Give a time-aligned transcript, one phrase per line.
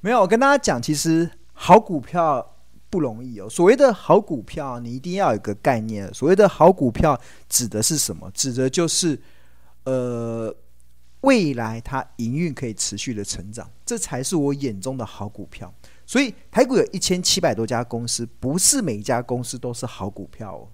[0.00, 2.56] 没有，我跟大家讲，其实好股票
[2.88, 3.48] 不容易哦。
[3.50, 6.12] 所谓的好股票，你一定要有个概念。
[6.14, 8.30] 所谓的好股票指的是什么？
[8.32, 9.20] 指的就是
[9.84, 10.54] 呃，
[11.22, 15.72] 未来它营运可以持续的成长，这才是我眼中的好股票。
[16.06, 20.68] 所以台股有一千七百多家公司，不是每一家公司都是好股票哦。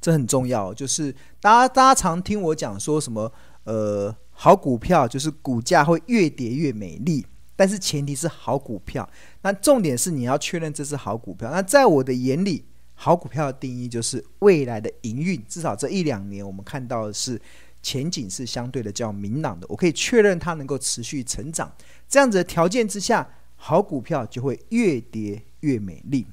[0.00, 3.32] 这很重要，就是大家大家常听我讲说什么
[3.64, 7.26] 呃，好股票就是股价会越跌越美丽。
[7.56, 9.08] 但是前提是好股票，
[9.42, 11.50] 那重点是你要确认这是好股票。
[11.50, 12.64] 那在我的眼里，
[12.94, 17.40] 好股票的定义就是未来的营运，至少这一两年我们看到的是
[17.80, 19.66] 前景是相对的较明朗的。
[19.68, 21.72] 我可以确认它能够持续成长，
[22.08, 26.26] 这样子的条件之下，好股票就会越跌越美丽。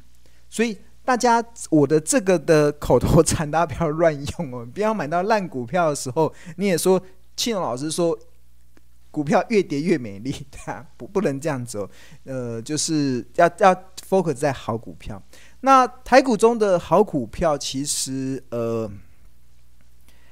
[0.49, 6.99] 所以大家我的这个的口头禅，大家不要乱用哦，不要买到烂股票的时候，你也说
[7.35, 8.17] 庆老师说。
[9.11, 11.89] 股票越跌越美丽，对啊，不不能这样子哦。
[12.23, 13.75] 呃，就是要要
[14.09, 15.21] focus 在好股票。
[15.59, 18.89] 那台股中的好股票其实呃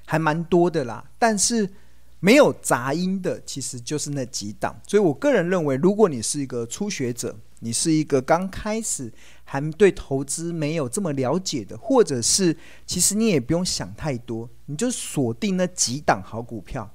[0.06, 1.70] 还蛮多的啦，但是
[2.22, 4.80] 没有杂音的其实就是那几档。
[4.88, 9.12] 所以我个人认为，如果你是一个初学者，你是一个刚开始
[9.44, 12.56] 还对投资没有这么了解的，或者是
[12.86, 16.90] 其实你也不用想太多，你就锁定那几档好股票。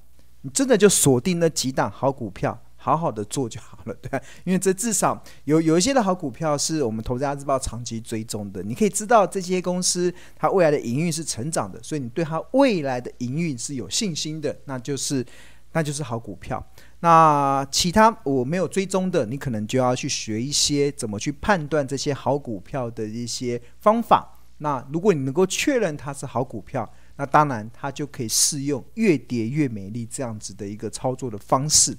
[0.44, 4.20] 你真的就锁定那几档好股票，好好的做就好了，对吧？
[4.44, 15.24] 因为这至少有有一些的好股票是我们投资家日报长期追踪的，你可以知道这些公司它未来的营运是成长的，所以你对它未来的营运是有信心的，那就是
[15.72, 16.62] 那就是好股票。
[17.00, 24.30] 那其他我没有追踪的，你可能就要去学一些怎么去判断这些好股票的一些方法。
[24.58, 31.96] 那如果你能够确认它是好股票，那当然，它就可以适用越跌越美丽这样子的一个操作的方式。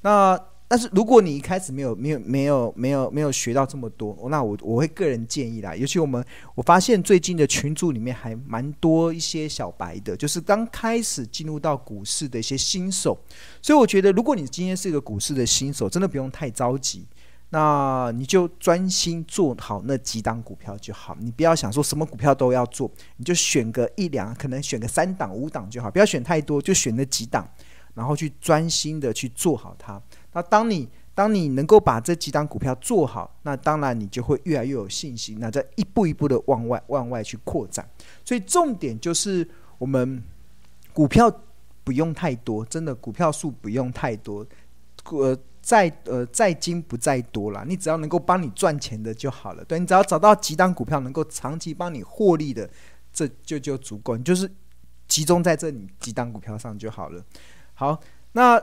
[0.00, 6.24] 那但是如果你一开始没有没有没有没有没有学到这么多，那我我会个人建议啦，尤其我们
[6.54, 13.16] 我发现最近的群组里面还蛮多一些小白的，就是刚开始进入到股市的一些新手。
[13.60, 17.06] 所以我觉得，如果你今天是一个股市的新手，真的不用太着急。
[17.54, 27.48] 那你就专心做好那几档股票就好，你不要想说什么股票都要做，你就选个一两，可能选个三档五档就好，不要选太多，就选那几档，
[27.94, 30.02] 然后去专心的去做好它。
[30.32, 37.88] 那当你当你能够把这几档股票做好，那当然你就会越来越有信心，那再一步一步的往外往外去扩展。
[38.24, 39.48] 所以重点就是
[39.78, 40.20] 我们
[40.92, 41.32] 股票
[41.84, 44.44] 不用太多，真的股票数不用太多，
[45.12, 45.38] 呃。
[45.64, 49.64] 在呃在精不在多啦，你只要能够帮你赚钱的就好了。
[49.64, 52.68] 对，你只要找到几档股票能够长期帮你获利的，
[53.10, 54.14] 这就就足够。
[54.14, 54.50] 你就是
[55.08, 57.24] 集中在这几档股票上就好了。
[57.72, 57.98] 好，
[58.32, 58.62] 那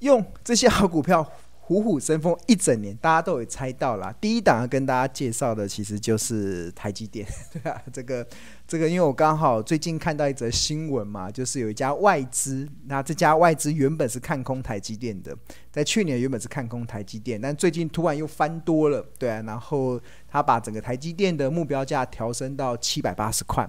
[0.00, 1.26] 用这些好股票。
[1.64, 4.12] 虎虎生风一整年，大家都有猜到啦。
[4.20, 7.24] 第一档要跟大家介绍的，其实就是台积电，
[7.54, 8.26] 对啊，这个
[8.66, 15.34] 这个，因为我刚好最近看到一则新闻嘛，就是有一家外资，那这家外资原本是看空台积电的，
[15.70, 23.66] 在去年原本是看空台积电，但最近突然又翻多了，对啊，然后他把整个台积电的目标价调升到七百八十块。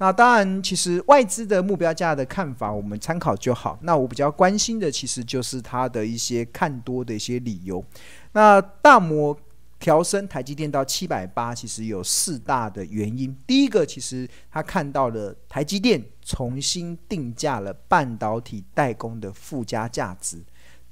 [0.00, 3.76] 那当然，其实外资的目标价的看法，我们参考就好。
[3.82, 7.84] 那我比较关心的，其实就是它的一些看多的一些理由。
[8.32, 9.36] 那大摩
[9.80, 13.36] 调升台积电到七百八，其实有四大的原因。
[13.44, 20.40] 第一个，其实他看到了台积电重新定价了半导体代工的附加价值。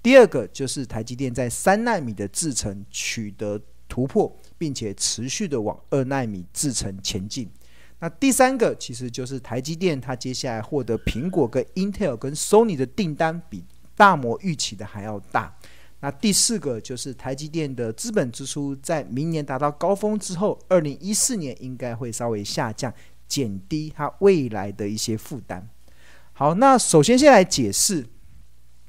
[0.03, 7.49] 第二个，就是台积电在三纳米的制程取得突破，并且持续的往二纳米制程前进。
[7.99, 13.65] 那第三个其实就是台积电，它接下来获得苹果跟 Intel 跟 Sony 的订单比
[13.97, 15.57] 大摩预期的还要大。
[16.01, 22.93] 那第四个就是台积电的资本支出在明年达到高峰之后，二零一四年应该会稍微下降，
[23.27, 25.67] 减低它未来的一些负担。
[26.35, 28.07] 好，那首先先来解释。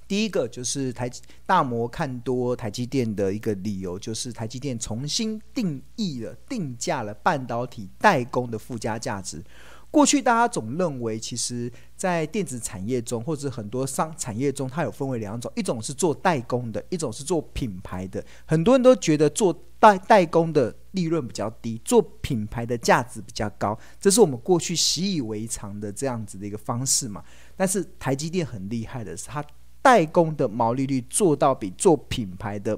[0.07, 1.09] 第一个就是台
[1.45, 9.43] 大摩看多台积电的一个理由，就是台积电重新定义了、定价了半导体代工的附加价值。
[9.89, 18.23] 过去大家总认为，其实，在电子产业中或者很多商产业中，它有分为两种：一种是做代工的，一种是做品牌的。
[18.45, 27.23] 很多人都觉得做代代工的利润比较低，做品牌的价值比较高，这是我们过去习以为常的这样子的一个方式嘛。
[27.55, 29.43] 但是台积电很厉害的是，它
[29.87, 32.77] 代工的毛利率做到比做品牌的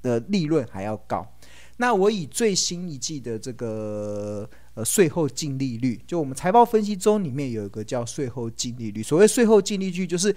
[0.00, 1.26] 的利润还要高。
[1.78, 9.02] 那我以最新一季的这个呃税后净利率，就我们财报分析中里面有一个叫税后净利率。
[9.02, 10.32] 所谓税后净利率，就是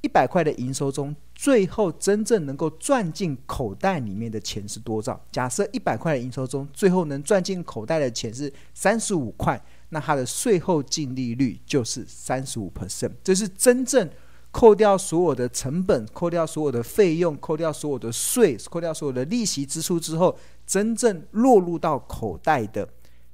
[0.00, 5.24] 一百块的营收中，最后真正能够赚进口袋里面的钱是多少？
[5.30, 14.10] 假设一百块的营收中，最后能赚进口袋的钱是三十五块，那它的税后净利率就是三十五 percent，这是真正
[14.54, 22.88] 扣掉所有的成本、扣掉所有的费用、扣掉所有的税、扣掉所有的利息支出之后，真正落入到口袋的，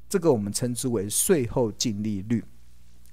[0.09, 2.43] 这个我们称之为税后净利率。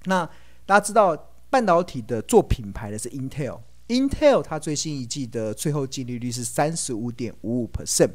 [0.06, 0.26] 那
[0.66, 8.12] 大家知道，半导体的做品牌的是 Intel，Intel 它最新一季的税后净利率是三十五点五五 percent，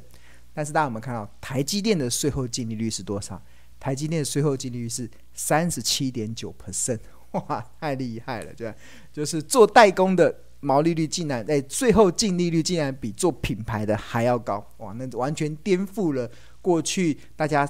[0.55, 3.43] 但是大家有没有看到台积电的税后净利率是多少？
[3.79, 6.99] 台积电的税后净利率是三十七点九 percent，
[7.49, 8.75] 哇，太厉害了，对？
[9.13, 16.31] 就是做代工的毛利率竟然在最后净利率竟然比做品牌的还要高，哇，那完全颠覆了
[16.61, 17.69] 过去大家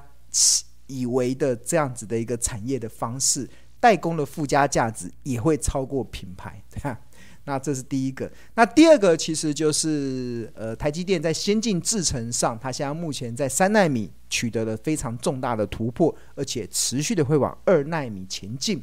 [0.87, 3.49] 以为的这样子的一个产业的方式。
[3.81, 7.01] 代工的附加价值也会超过品牌， 对吧？
[7.47, 8.31] 那这是第一个。
[8.55, 18.81] 那第二个其实就是，呃，台积电在先进制程上，它现在目前在三纳米取得了非常重大的突破，而且持续的会往二纳米前进。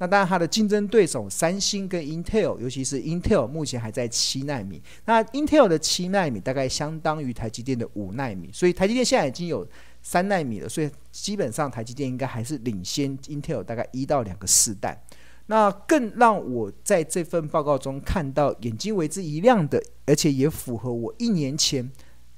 [0.00, 4.82] 那当然，它的竞争对手三星跟 Intel，尤其是 Intel，目前还在七纳米。
[5.04, 9.64] 那 Intel 的七纳米大概相当于台积电的五纳米，所以台积电现在已经有。
[10.02, 14.98] 三纳米了，所以基本上台积电应该还是领先 Intel 大概一到两个世代。
[15.44, 21.92] 那更让我在这份报告中看到眼睛为之一亮的，而且也符合我一年前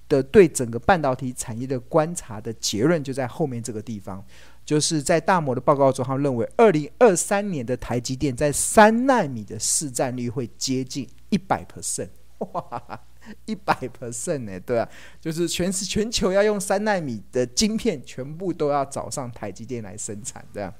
[0.08, 4.24] 的对整个半导体产业的观察的结论，就在后面这个地方，
[4.64, 12.08] 就是在大摩的报告中，他认为二零二三年的台积电在三纳米的市占率会接近一百 percent。
[12.38, 13.00] 哇！
[13.46, 14.58] 一百 percent 呢？
[14.58, 14.88] 对啊，
[15.20, 20.74] 就是全是全球要用三纳米的晶片，全部都要找上台积电来生产，对啊。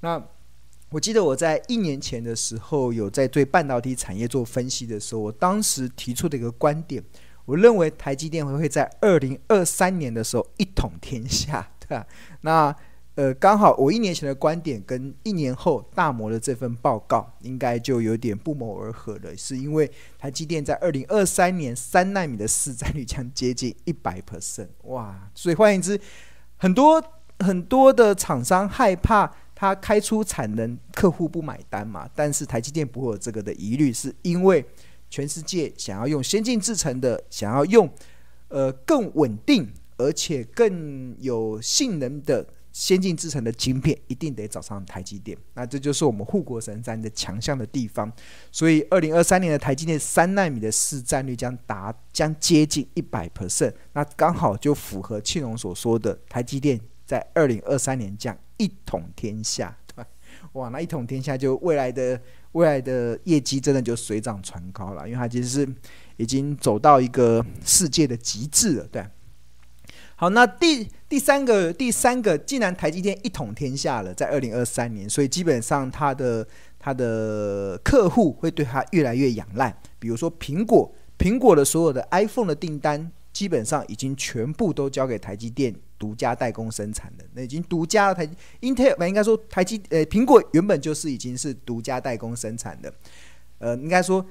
[0.00, 0.20] 那
[0.90, 7.00] 我记得我在一年前的时候，有在对半导体产业做分析的时候，我当时提出的一个观点，
[7.44, 12.04] 我认为台积电会会在二零二三年的时候一统天下，对啊。
[12.40, 12.76] 那
[13.16, 25.30] 呃，刚好我一年前的观点跟一年后大摩的这份报告应该就有点不谋而合了，是因为台积电在二零二三年三纳米的市占率将接近一百 percent，哇！
[25.34, 25.98] 所以换言之，
[26.58, 27.02] 很多
[27.38, 32.06] 很多的厂商害怕它开出产能，客户不买单嘛。
[32.14, 34.62] 但是台积电不会有这个的疑虑，是因为
[35.08, 37.90] 全世界想要用先进制程的，想要用
[38.48, 39.66] 呃更稳定
[39.96, 42.46] 而且更有性能的。
[42.76, 48.12] 先进制程的晶片一定得找上台积电，那这就是我们护国神山的强项的地方。
[48.52, 60.06] 所以，二零二三年的台积电三纳米的市占率将达将接近一百 percent，那刚好就符合庆荣所说的台积电在二零二三年将一统天下，对吧？
[60.52, 62.20] 哇，那一统天下就未来的
[62.52, 65.66] 未来的业绩真的就水涨船高了，因为它其实是
[66.18, 69.02] 已经走到一个世界的极致了，对。
[70.18, 76.46] 好，那第第三个第三个，既然台积电一统天下了，在二零二三年，所以基本上它的
[76.78, 79.76] 它的客户会对它越来越仰赖。
[79.98, 88.26] 比如说苹果，苹果的所有的 iPhone 的订单，基本上已经全部都交给台积电独家代工生产的，那已经独家了台
[88.62, 92.90] Intel，应该说台积呃苹果原本就是已经是独家代工生产的，
[93.58, 94.24] 呃，应该说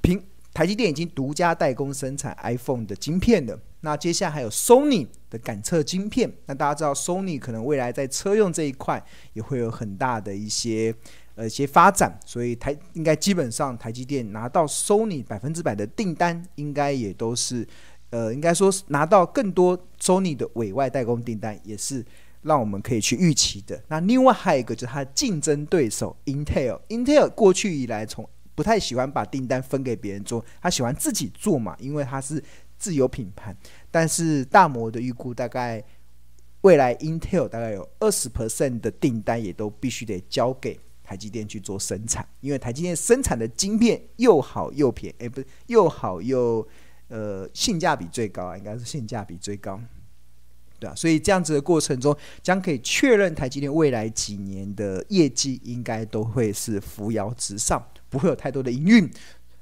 [0.00, 0.22] 苹
[0.54, 3.58] 台积电已经独家代工生产 iPhone 的晶片的。
[3.84, 10.94] 那接下来还有 Sony 的感测晶片，那大家知道 Sony 可能未来在车用这一块也会有很大的一些
[11.34, 17.66] 呃一些发展，所以台应该基本上台积电拿到 Sony 百分之百的订单，应该也都是
[18.10, 22.06] 呃应该说拿到更多 Sony 的委外代工订单，也是
[22.42, 23.82] 让我们可以去预期的。
[23.88, 32.40] 那另外还有一个就是它的竞争对手 Intel，Intel 过去以来从不太喜欢把订单分给别人做，他喜欢自己做嘛，因为他是。
[32.82, 33.54] 自有品牌，
[33.92, 35.80] 但是大摩的预估大概
[36.62, 46.66] 未来 Intel 大概有二十 percent 的订单也都必须得交给台积电去做生产，因为台积电生产的晶片又好又便宜，诶，不是又好又
[47.06, 49.80] 呃性价比最高啊，应该是性价比最高，
[50.80, 59.08] 对啊，所以这样子的过程中，将可以确认台积电未来几年的业绩应该都会是扶摇直上，不会有太多的营运。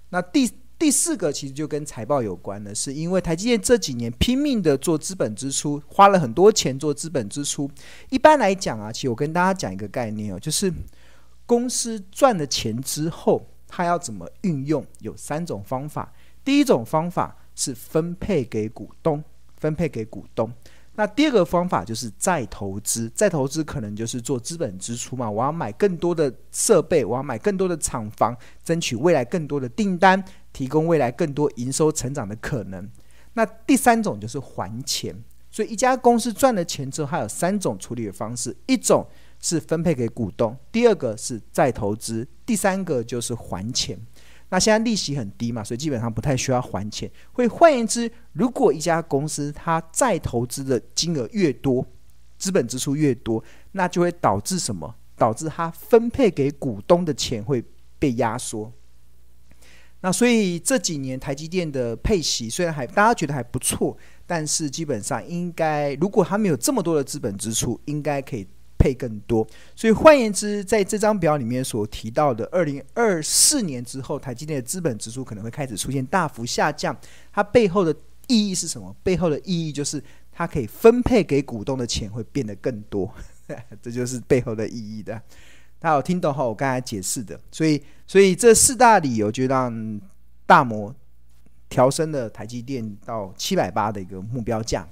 [0.09, 0.51] 那第。
[0.81, 7.71] 第四个其实就跟财报有关的，是因为台积电这几年拼命的做资本支出，花了很多钱做资本支出。
[8.09, 10.73] 一般来讲啊，其实我跟大家讲一个概念哦，就是
[11.45, 16.11] 公司赚了钱之后，它要怎么运用，有三种方法。
[16.43, 19.23] 第一种方法是分配给股东，
[19.59, 20.51] 分配给股东。
[20.97, 30.23] 那第二个方法就是再投资，再投资可能就是做资本支出嘛，我要买更多的设备，我要买更多的厂房，争取未来更多的订单，
[30.53, 32.89] 提供未来更多营收成长的可能。
[33.35, 35.15] 那第三种就是还钱，
[35.51, 39.07] 所以一家公司赚了钱之后，它有三种处理的方式：一种
[39.41, 43.99] 是分配给股东，第二个是再投资，第三个就是还钱。
[44.49, 47.09] 那现在利息很低嘛，所以基本上不太需要还钱。
[47.33, 51.87] 会换言之，如果一家公司它再投资的金额越多，
[52.37, 53.43] 资本支出越多，
[53.73, 54.93] 那就会导致什么？
[55.17, 57.63] 导致它分配给股东的钱会
[57.99, 58.73] 被压缩。
[60.01, 68.47] 那所以这几年台积电的配息虽然还大家觉得还不错，但是基本上应该，如果它没有这么多的资本支出，应该可以。
[68.83, 76.99] 配更多，所以换言之，在这张表里面所提到的，二零二四年之后，台积电的资本支出可能会开始出现大幅下降。
[77.31, 77.95] 它背后的
[78.27, 78.97] 意义是什么？
[79.03, 80.03] 背后的意义就是
[80.33, 83.13] 它可以分配给股东的钱会变得更多，
[83.83, 85.13] 这就是背后的意义的。
[85.79, 86.43] 大家有听懂哈？
[86.43, 90.01] 我刚才解释的，所以，所以这四大理由就让
[90.45, 90.93] 大摩
[91.69, 94.85] 调升了台积电到七百八的一个目标价。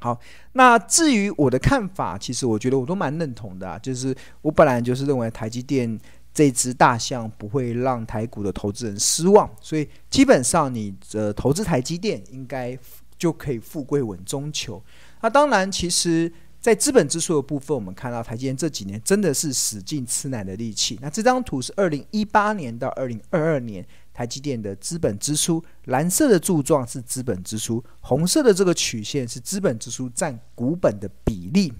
[0.00, 0.18] 好，
[0.54, 3.78] 那至于我的看法，其实我觉得我都蛮认同的啊。
[3.78, 4.12] 就是
[4.42, 5.96] 我本来就是认为台积电
[6.32, 12.76] 这只大象不会让台股的投资人失望，所以基本上你的投资台积电应该
[13.16, 14.82] 就可以富贵稳中求。
[15.20, 16.32] 那当然，其实
[16.64, 20.98] 在资本支出的部分，我们看到台积电这几年真的是使尽吃奶的力气。
[21.02, 23.86] 那这张图是二零一八年到二零二二年。
[24.14, 31.70] 台积电的资本支出，蓝色的柱状是资本支出，红色的这个曲线是资本支出占股本的比例。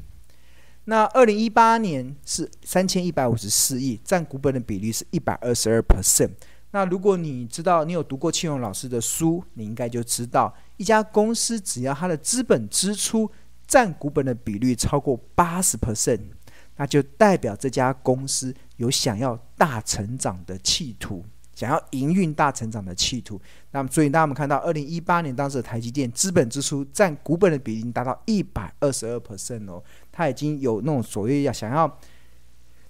[0.85, 6.33] 那二零一八年是三千一百五十四亿，占股本的比例是一百二十二 percent。
[6.73, 13.31] 那如果你知道你有读过庆荣老师的书，你应该就知道，一家公司只要它的资本支出
[13.67, 16.21] 占股本的比率超过八十 percent，
[16.77, 21.25] 那就代表这家公司有想要大成长的企图。
[21.55, 23.41] 想要营运大成长的企图，
[23.71, 29.81] 那么所以大家我们看到，二零一八年当时的台积电资本支出占股本的比例达到一百二十二 percent 哦，
[30.11, 32.01] 它已经有那种所谓要想要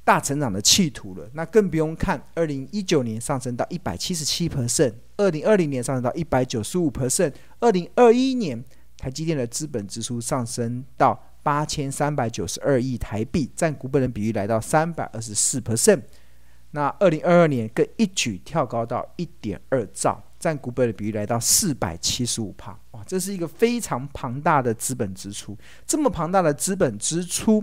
[0.03, 1.29] 大成长的企图了。
[1.35, 8.65] 那更不用看二零一九年上升到一百七十七 percent，二零二零年上升到一百九十五 percent，二零二一年
[9.05, 16.01] 台积电的资本支出上升到八千三百九十二亿台币，占股本的比例来到三百二十四 percent。
[16.71, 25.55] 那二零二二年更一举跳高到一点二兆，占股本的比例来到四百七十五趴，哇，这是一个非常庞大的资本支出。
[25.87, 27.63] 这么庞大的资本支出，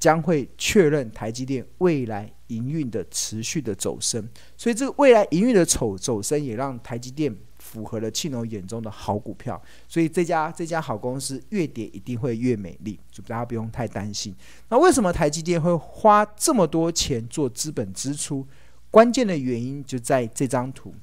[0.00, 4.28] 将会确认台积电未来营运的持续的走升。
[4.56, 7.32] 所以，这个未来营运的走走升，也让台积电。
[7.68, 14.34] 符合了庆龙眼中的好股票，所以这家这家好公司越跌一定会越美丽，就大家不用太担心。
[14.70, 18.46] 那为什么台积电会花这么多钱做资本支出？
[18.90, 20.94] 关键的原因就在这张图，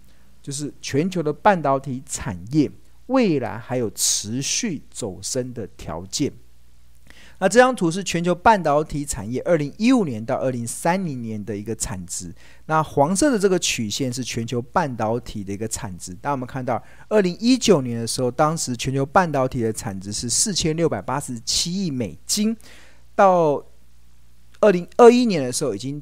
[0.41, 2.71] 就是全球的半导体产业
[3.05, 6.33] 未来还有持续走升的条件。
[7.39, 12.33] 那这张图是全球半导体产业二零一五年到二零三零年的一个产值。
[12.67, 16.13] 那黄色的这个曲线是全球半导体的一个产值。
[16.21, 22.55] 当我们看到二零一九年的时候，当时全球半导体的产值是四千六百八十七亿美金，
[23.15, 23.63] 到
[24.61, 26.01] 二零二一年的时候已经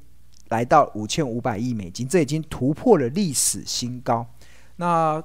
[0.49, 4.25] 来到五千五百亿美金，这已经突破了历史新高。
[4.75, 5.21] 那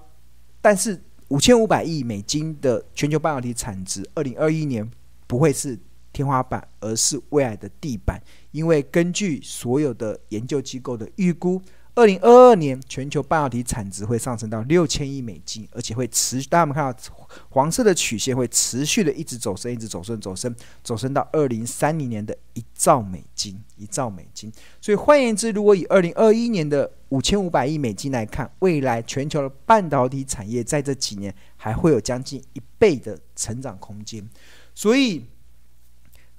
[0.61, 4.91] 但是五千五百亿美金的全球半导体产值，二零二一年
[5.27, 5.79] 不会是
[6.13, 8.23] 天花板，而是未来的地板。
[8.51, 11.61] 因为根据所有的研究机构的预估，
[11.95, 16.49] 二零二二年全球半导体产值会上升到六千亿美金，而且会持续。
[16.49, 24.51] 大家有没有看到黄色的曲线会持续的一直走升，一直走升，走升，走升到二零三零年的一兆美金，一兆美金。
[24.81, 34.27] 所以换言之，如果以二零二一年的五千五百亿美金来看，未来全球的半导体产业在这几年还会有将近一倍的成长空间。
[34.75, 35.25] 所以。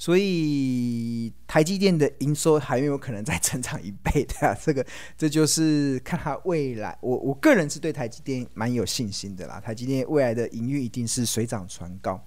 [0.01, 4.84] 所以台积电的营收还有可能再成长一倍的啊， 这个
[5.18, 6.98] 这就是看它未来。
[7.01, 9.60] 我我个人是对台积电蛮有信心的啦。
[9.60, 12.18] 台积电未来的营运一定是水涨船高。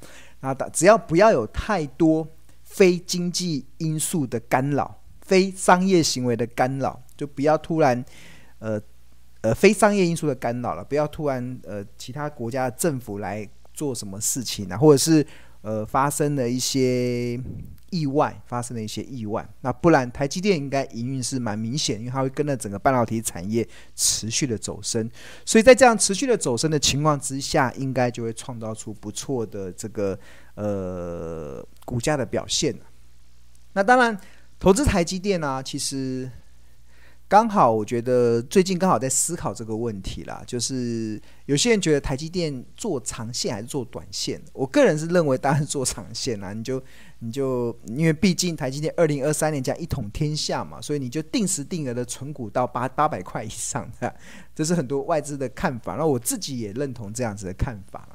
[0.41, 2.29] 那只要不要有太多
[2.62, 8.05] 非经济因素的干扰、非商业行为的干扰，就不要突然
[8.59, 8.79] 呃
[9.41, 15.26] 呃非商业因素的干扰了，不要突然呃其他国家的政府来做什么事情啊，或者是。
[15.62, 17.40] 呃，发生了一些
[17.90, 19.49] 意外，发生了一些意外。
[19.61, 25.11] 那不然，台积电应该营运是蛮明显，因为它会跟着整个半导体产业持续的走升。
[25.45, 30.19] 所以在这样持续的走升的情况之下，应该就会创造出不错的这个
[30.54, 32.75] 呃股价的表现。
[33.73, 34.19] 那当然，
[34.59, 36.31] 投资台积电呢、其实。
[37.33, 44.39] 刚好，我觉得最近刚好在思考这个问题啦，就是有些人觉得台积电做长线还是做短线？
[44.53, 46.53] 我个人是认为当然是做长线啦。
[46.53, 46.83] 你就
[47.21, 53.91] 你就因为毕竟台积电二零二三年将一统天下嘛，所以你就定时定额的存股到八八百块以上，
[54.55, 55.97] 这是很多外资的看法。
[55.97, 58.07] 那我自己也认同这样子的看法。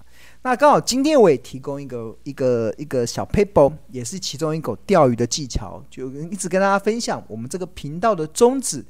[0.43, 8.85] 那刚好今天我也提供一个一个一个小 paper，也是其中一个钓鱼的技巧，就一直跟大家分享我们这个频道的宗旨。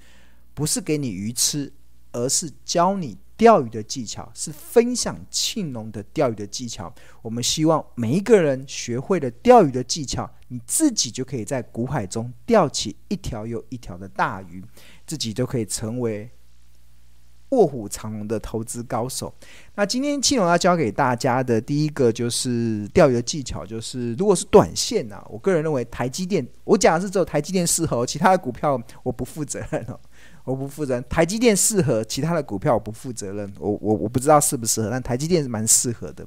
[0.58, 1.72] 不是给你鱼吃，
[2.12, 6.92] 而是教你钓鱼的技巧，是分享庆农的钓鱼的技巧。
[7.22, 14.64] 我们希望每一个人学会了钓鱼的技巧，你自己就可以在股海中钓起一条又一条的大鱼，
[15.06, 16.28] 自己就可以成为
[17.50, 19.32] 卧虎藏龙的投资高手。
[19.76, 30.00] 那今天庆农要教给大家的第一个就是钓鱼的技巧，就是如果是短线啊，我个人认为台积电，我讲的是只有台积电适合，其他的股票我不负责任哦。
[30.48, 33.54] 我不负责任，台积电适合，其他的股票我不负责任。
[33.60, 36.26] 我我我不知道适不适合，但台积电是蛮适合的。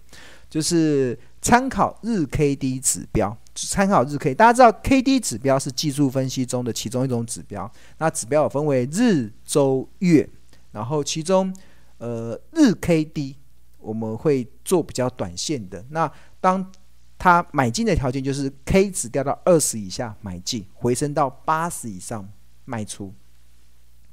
[0.51, 4.35] 就是参考日 K D 指标，参考日 K。
[4.35, 7.71] 大家知道 K D 指标是技术分析中的其中一种指标。
[7.97, 10.29] 那指标有分为日、周、月，
[10.73, 11.51] 然后其中
[11.97, 13.37] 呃日 K D
[13.79, 15.83] 我们会做比较短线的。
[15.89, 16.13] 那
[16.43, 16.71] 当
[17.17, 22.29] 它买进的条件就是 K 值掉到二十以下买进，回升到八十以上
[22.67, 23.15] 卖出。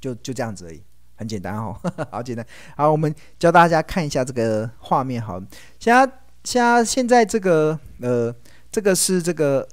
[0.00, 0.82] 就就这样子而已，
[1.16, 2.46] 很简单哦，呵 呵好简单。
[2.76, 5.20] 好，我们教大家看一下这个画面。
[5.20, 5.40] 好，
[5.78, 8.34] 现在现在这个呃，
[8.70, 9.66] 这个是这个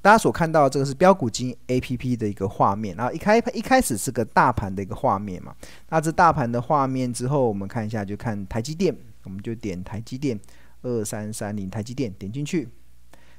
[0.00, 2.96] 大家所看到这个是标股金 A P P 的一个画面。
[2.96, 5.54] 然后一开一开始是个大盘的一个画面嘛。
[5.90, 10.38] 那这大盘的画面之后，我们看一下，就看台积电，我们就点台积电
[10.82, 12.68] 二三三零台积电，点进去，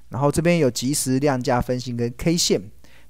[0.07, 2.61] 然后这边有即时量价分析跟 K 线。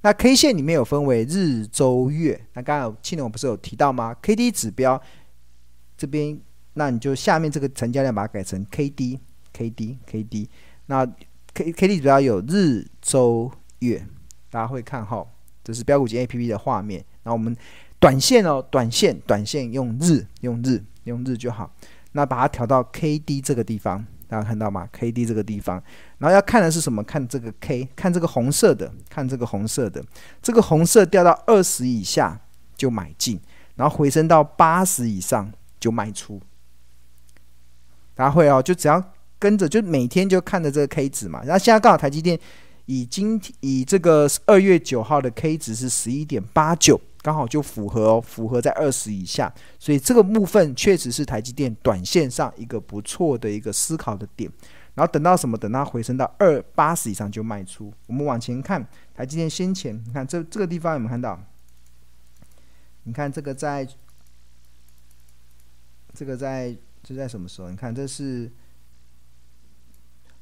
[0.03, 2.39] 那 K 线里面有分为日、周、月。
[2.53, 5.01] 那刚刚庆农不是有提到吗？K D 指标
[5.97, 6.37] 这边，
[6.73, 10.49] 那你就下面这个成交量把它改成 K D，K D，K D。
[10.87, 11.05] 那
[11.53, 13.49] K K D 指标有日、周、
[13.79, 14.05] 月，
[14.49, 15.25] 大家会看哈。
[15.63, 17.03] 这是标股金 A P P 的画面。
[17.23, 17.55] 那我们
[17.97, 21.73] 短线哦，短线，短线用日，用日，用日就好。
[22.11, 24.05] 那把它调到 K D 这个地方。
[24.33, 25.75] 大家看到吗？K D 这个地方，
[26.17, 27.03] 然后要看的是什么？
[27.03, 30.03] 看这个 K，看这个红色的，看这个红色的，
[30.41, 32.41] 这个红色掉到二十以下
[32.75, 33.39] 就买进，
[33.75, 36.41] 然后回升到八十以上就卖出。
[38.15, 38.99] 大家会哦，就只要
[39.37, 41.43] 跟着，就每天就看着这个 K 值嘛。
[41.43, 42.39] 然后现在刚好台积电
[42.87, 46.99] 以今天以这个二月九号的 K 值是十一点八九。
[47.23, 54.51] 刚好就符合，符合在二十以下，所以这个部分确实是台积电短线上一个不错的一个思考的点。
[54.93, 55.57] 然后等到什么？
[55.57, 57.91] 等它回升到二八十以上就卖出。
[58.05, 61.41] 我们往前看，台积电先前，你看这这个地方有没有看到？
[63.03, 63.87] 你看这个在，
[66.13, 67.69] 这个在这在什么时候？
[67.71, 68.51] 你看这是。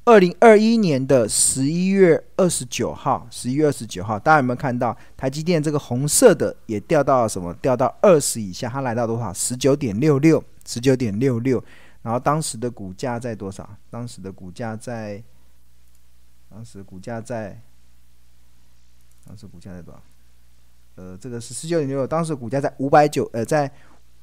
[0.04, 7.54] 二零二一年的十一月二十九号，十一月二十九号，大家有没有看到台积电这个红色的也掉到什么？
[7.54, 9.32] 掉到二十以下，它来到多少？
[9.32, 11.62] 十九点六六，十九点六六。
[12.02, 13.68] 然后当时的股价在多少？
[13.90, 15.22] 当时的股价在，
[16.50, 17.60] 当时股价在，
[19.24, 20.02] 当时股价在多少？
[20.96, 23.70] 呃，这个是十九点六六，当时股价在五百九，呃，在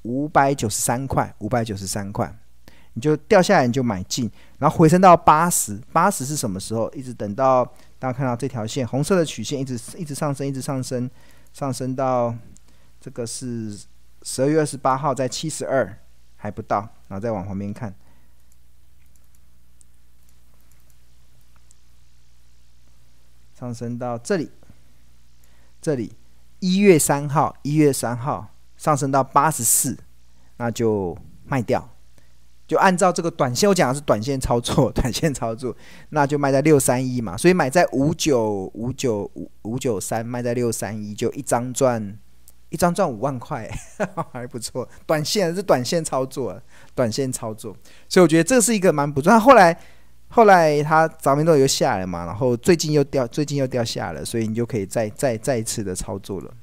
[0.02, 2.38] 五百九十三块，五百九十三块。
[3.00, 6.90] 就掉下来，你就买进，然后回升到八十，八十是什么时候？
[6.92, 7.64] 一直等到
[7.98, 11.10] 大家看到这条线，红色的曲线一直一直上升，一直上升，
[11.54, 12.36] 上升到
[13.00, 13.80] 这个是
[14.24, 15.98] 十二月二十八号，在七十二
[16.36, 17.94] 还不到，然后再往旁边看，
[23.54, 24.50] 上升到这里，
[25.82, 26.14] 这里
[26.60, 29.98] 一月三号，一月三号上升到八十四，
[30.58, 31.90] 那就卖掉。
[32.70, 35.76] 就按照这个短线，我讲的是短线操作， 短线操作，
[36.10, 42.16] 那就卖在六三一嘛，所以买在五九五九五五九三，卖在六三一，就一张赚
[42.70, 43.68] 一张赚五万块，
[44.32, 44.88] 还不错。
[45.08, 46.62] 短线是短线操作，
[46.94, 47.76] 短线操作，
[48.08, 49.40] 所以我觉得这是一个蛮不错。
[49.40, 49.76] 后来
[50.28, 56.54] 后来它早明都又下来嘛，然后最近又掉，最近又掉下来了，所以你就可以再再再一次的操作了，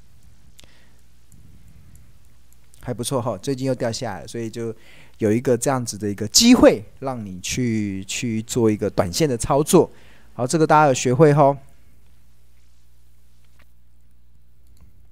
[2.80, 3.36] 还不错哈。
[3.36, 4.72] 最近又掉下来，所以就。
[5.18, 9.90] 有一个这样子的一个机会让你去去做一个短线的操作。
[10.34, 11.56] 好这个大家要学会吼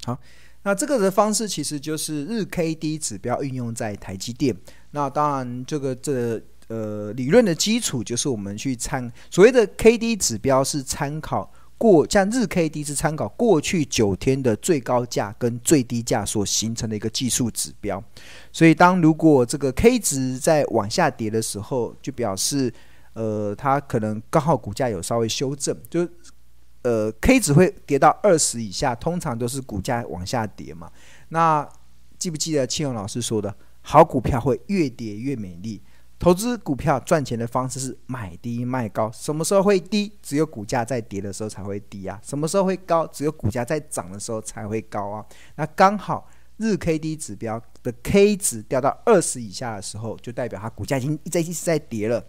[0.04, 0.18] 好
[0.62, 4.54] 那这个的方式其实就是日 kd 指标运用在台积电。
[4.90, 18.02] 那当然这个这呃理论的基础就是我们去参所谓的 kd 指标是参考过像日 K D 是参考过去九天的最高价跟最低价所形成的一个技术指标，
[18.52, 22.72] 所以当如果这个 K 值在往下跌的时候，就表示
[23.12, 26.08] 呃它可能刚好股价有稍微修正，就
[26.82, 30.90] 呃 K 值会跌到二十以下，通常都是股价往下跌嘛。
[31.28, 31.68] 那
[32.18, 35.82] 记不记得庆荣老师说的，好股票会越跌越美丽？
[36.24, 40.10] 投资股票赚钱的方式是买低卖高，什么时候会低？
[40.22, 42.18] 只有股价在跌的时候才会低啊。
[42.24, 43.06] 什么时候会高？
[43.08, 45.22] 只有股价在涨的时候才会高啊。
[45.56, 52.24] 那刚好日 K D 指标的 K 值掉到二十以下的时候，就代表它股价已经一直一直在跌了，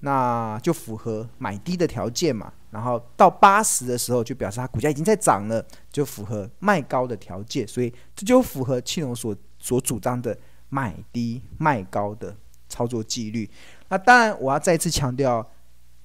[0.00, 2.52] 那就符合买低的条件嘛。
[2.72, 7.64] 然后到八十的时候，就表示它股价已经在涨了，就符合卖高的条件。
[7.68, 10.36] 所以这就符合庆隆所所主张的
[10.68, 12.36] 买低卖高的。
[12.76, 13.48] 操作纪律，
[13.88, 15.50] 那当然我要再次强调，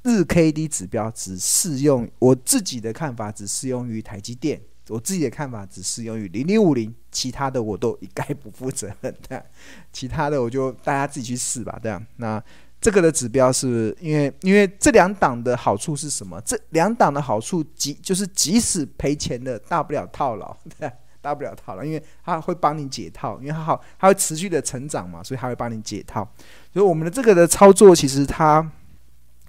[0.03, 4.61] 日 K D 指标只适用我自己的看法，只适用于台积电。
[4.87, 9.13] 我自己的看法只适用于零零五零，其他的我都一概不负责任。
[9.27, 9.45] 的，
[9.91, 11.77] 其他的我就大家自己去试吧。
[11.83, 12.41] 这样，那
[12.79, 16.39] 这个的指标是因为因为这两档的好处是什么？
[16.45, 20.55] 这两档的好处即就是即使赔钱的大不了套牢。
[20.79, 20.89] 对。
[21.23, 26.27] 大不了套牢，因为它会帮你解套，因为它好，它会持续的成长嘛，所以它会帮你解套。
[26.73, 28.71] 所以我们的这个的操作，其实它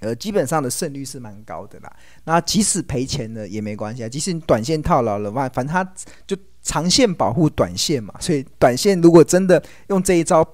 [0.01, 1.97] 呃基本上的胜率是蛮高的啦。
[2.25, 5.93] 那即使赔钱了也没关系啊，即使你短线套牢了，反反正它
[6.27, 8.15] 就长线保护短线嘛。
[8.21, 10.47] 所以短线如果真的用这一招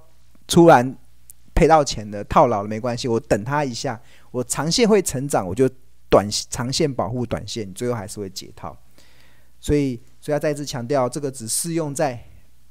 [0.46, 0.96] 突然
[1.54, 4.00] 赔到钱的，套牢了没关系，我等它一下，
[4.30, 5.68] 我长线会成长，我就
[6.08, 8.76] 短长线保护短线，最后还是会解套。
[9.60, 10.00] 所以。
[10.20, 12.20] 所以要再次强调，这个只适用在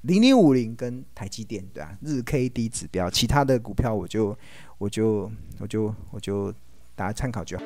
[0.07, 4.35] 零零五零跟台积电，对啊，日 K D 指标，其他的股票我就
[4.77, 6.49] 我就我就我就
[6.95, 7.63] 大家参考就好。